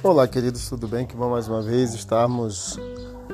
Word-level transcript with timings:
Olá, 0.00 0.28
queridos, 0.28 0.68
tudo 0.68 0.86
bem? 0.86 1.04
Que 1.04 1.16
bom 1.16 1.28
mais 1.28 1.48
uma 1.48 1.60
vez 1.60 1.92
estarmos 1.92 2.78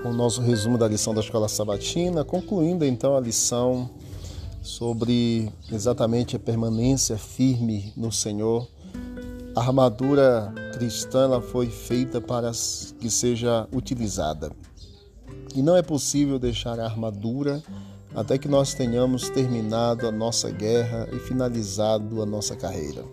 com 0.03 0.09
o 0.09 0.15
nosso 0.15 0.41
resumo 0.41 0.79
da 0.79 0.89
lição 0.89 1.13
da 1.13 1.21
Escola 1.21 1.47
Sabatina, 1.47 2.25
concluindo 2.25 2.87
então 2.87 3.15
a 3.15 3.21
lição 3.21 3.91
sobre 4.63 5.53
exatamente 5.71 6.37
a 6.37 6.39
permanência 6.39 7.19
firme 7.19 7.93
no 7.95 8.11
Senhor. 8.11 8.67
A 9.55 9.61
armadura 9.61 10.55
cristã 10.73 11.25
ela 11.25 11.43
foi 11.43 11.67
feita 11.67 12.19
para 12.19 12.51
que 12.99 13.11
seja 13.11 13.69
utilizada. 13.71 14.51
E 15.55 15.61
não 15.61 15.77
é 15.77 15.83
possível 15.83 16.39
deixar 16.39 16.81
a 16.81 16.87
armadura 16.87 17.63
até 18.15 18.39
que 18.39 18.49
nós 18.49 18.73
tenhamos 18.73 19.29
terminado 19.29 20.09
a 20.09 20.11
nossa 20.11 20.51
guerra 20.51 21.11
e 21.13 21.19
finalizado 21.19 22.23
a 22.23 22.27
nossa 22.27 22.57
carreira 22.57 23.05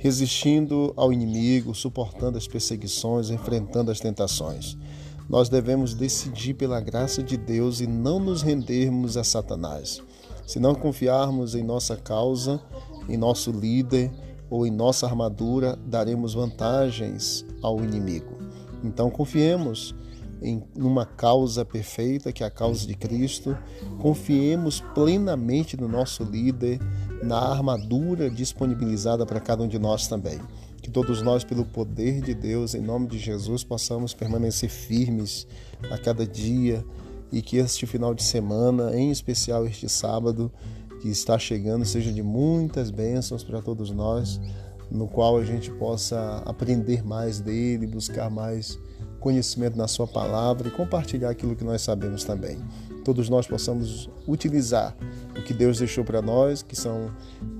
resistindo 0.00 0.94
ao 0.96 1.12
inimigo, 1.12 1.74
suportando 1.74 2.38
as 2.38 2.48
perseguições, 2.48 3.28
enfrentando 3.28 3.90
as 3.90 4.00
tentações. 4.00 4.76
Nós 5.28 5.50
devemos 5.50 5.94
decidir 5.94 6.54
pela 6.54 6.80
graça 6.80 7.22
de 7.22 7.36
Deus 7.36 7.80
e 7.80 7.86
não 7.86 8.18
nos 8.18 8.40
rendermos 8.40 9.18
a 9.18 9.22
Satanás. 9.22 10.02
Se 10.46 10.58
não 10.58 10.74
confiarmos 10.74 11.54
em 11.54 11.62
nossa 11.62 11.96
causa, 11.96 12.60
em 13.08 13.16
nosso 13.18 13.52
líder 13.52 14.10
ou 14.48 14.66
em 14.66 14.70
nossa 14.70 15.06
armadura, 15.06 15.78
daremos 15.86 16.32
vantagens 16.32 17.44
ao 17.62 17.78
inimigo. 17.84 18.38
Então 18.82 19.10
confiemos 19.10 19.94
em 20.42 20.62
uma 20.74 21.04
causa 21.04 21.62
perfeita, 21.62 22.32
que 22.32 22.42
é 22.42 22.46
a 22.46 22.50
causa 22.50 22.86
de 22.86 22.94
Cristo. 22.94 23.56
Confiemos 24.00 24.80
plenamente 24.94 25.76
no 25.76 25.86
nosso 25.86 26.24
líder, 26.24 26.80
na 27.22 27.38
armadura 27.38 28.30
disponibilizada 28.30 29.26
para 29.26 29.40
cada 29.40 29.62
um 29.62 29.68
de 29.68 29.78
nós 29.78 30.06
também. 30.06 30.38
Que 30.82 30.90
todos 30.90 31.20
nós, 31.20 31.44
pelo 31.44 31.64
poder 31.64 32.22
de 32.22 32.34
Deus, 32.34 32.74
em 32.74 32.80
nome 32.80 33.06
de 33.06 33.18
Jesus, 33.18 33.62
possamos 33.62 34.14
permanecer 34.14 34.70
firmes 34.70 35.46
a 35.90 35.98
cada 35.98 36.26
dia 36.26 36.84
e 37.30 37.42
que 37.42 37.58
este 37.58 37.86
final 37.86 38.14
de 38.14 38.22
semana, 38.22 38.96
em 38.96 39.10
especial 39.10 39.66
este 39.66 39.88
sábado 39.88 40.50
que 41.00 41.08
está 41.08 41.38
chegando, 41.38 41.84
seja 41.84 42.12
de 42.12 42.22
muitas 42.22 42.90
bênçãos 42.90 43.44
para 43.44 43.62
todos 43.62 43.90
nós, 43.90 44.40
no 44.90 45.06
qual 45.06 45.38
a 45.38 45.44
gente 45.44 45.70
possa 45.70 46.42
aprender 46.44 47.04
mais 47.04 47.40
dele, 47.40 47.86
buscar 47.86 48.28
mais 48.28 48.78
conhecimento 49.20 49.76
na 49.76 49.86
Sua 49.86 50.06
palavra 50.06 50.68
e 50.68 50.70
compartilhar 50.70 51.30
aquilo 51.30 51.54
que 51.54 51.62
nós 51.62 51.82
sabemos 51.82 52.24
também. 52.24 52.58
Todos 53.04 53.28
nós 53.28 53.46
possamos 53.46 54.10
utilizar 54.26 54.96
o 55.40 55.44
que 55.44 55.54
Deus 55.54 55.78
deixou 55.78 56.04
para 56.04 56.22
nós, 56.22 56.62
que 56.62 56.76
são 56.76 57.10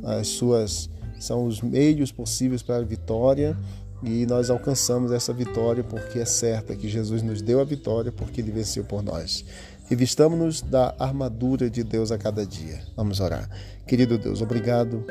as 0.04 0.28
suas 0.28 0.88
são 1.18 1.44
os 1.44 1.60
meios 1.60 2.10
possíveis 2.10 2.62
para 2.62 2.76
a 2.76 2.82
vitória 2.82 3.54
e 4.02 4.24
nós 4.24 4.48
alcançamos 4.48 5.12
essa 5.12 5.34
vitória 5.34 5.84
porque 5.84 6.18
é 6.18 6.24
certa 6.24 6.74
que 6.74 6.88
Jesus 6.88 7.22
nos 7.22 7.42
deu 7.42 7.60
a 7.60 7.64
vitória 7.64 8.10
porque 8.10 8.40
ele 8.40 8.50
venceu 8.50 8.84
por 8.84 9.02
nós. 9.02 9.44
Revistamos-nos 9.86 10.62
da 10.62 10.94
armadura 10.98 11.68
de 11.68 11.84
Deus 11.84 12.10
a 12.10 12.16
cada 12.16 12.46
dia. 12.46 12.80
Vamos 12.96 13.20
orar. 13.20 13.50
Querido 13.86 14.16
Deus, 14.16 14.40
obrigado 14.40 15.04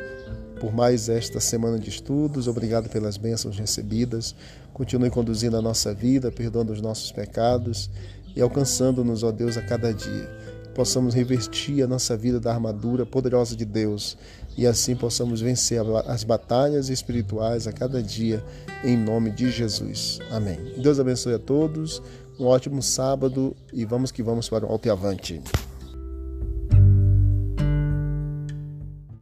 por 0.59 0.73
mais 0.73 1.09
esta 1.09 1.39
semana 1.39 1.77
de 1.77 1.89
estudos. 1.89 2.47
Obrigado 2.47 2.89
pelas 2.89 3.15
bênçãos 3.15 3.59
recebidas. 3.59 4.33
Continue 4.73 5.11
conduzindo 5.11 5.57
a 5.57 5.61
nossa 5.61 5.93
vida, 5.93 6.31
perdoando 6.31 6.73
os 6.73 6.81
nossos 6.81 7.11
pecados 7.11 7.89
e 8.35 8.41
alcançando-nos, 8.41 9.21
ó 9.21 9.31
Deus, 9.31 9.57
a 9.57 9.61
cada 9.61 9.93
dia. 9.93 10.58
Possamos 10.79 11.13
revestir 11.13 11.83
a 11.83 11.87
nossa 11.87 12.15
vida 12.15 12.39
da 12.39 12.53
armadura 12.53 13.05
poderosa 13.05 13.53
de 13.53 13.65
Deus 13.65 14.17
e 14.57 14.65
assim 14.65 14.95
possamos 14.95 15.41
vencer 15.41 15.81
as 16.07 16.23
batalhas 16.23 16.87
espirituais 16.87 17.67
a 17.67 17.73
cada 17.73 18.01
dia, 18.01 18.41
em 18.81 18.95
nome 18.95 19.29
de 19.29 19.51
Jesus. 19.51 20.19
Amém. 20.31 20.57
Deus 20.81 20.97
abençoe 20.97 21.33
a 21.33 21.39
todos. 21.39 22.01
Um 22.39 22.45
ótimo 22.45 22.81
sábado 22.81 23.53
e 23.73 23.83
vamos 23.83 24.09
que 24.09 24.23
vamos 24.23 24.47
para 24.47 24.65
o 24.65 24.69
alto 24.69 24.87
e 24.87 24.89
avante. 24.89 25.41